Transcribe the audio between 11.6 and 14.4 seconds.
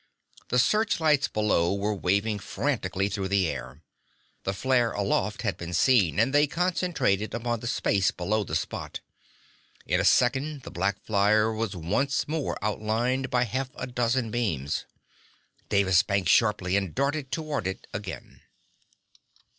once more outlined by half a dozen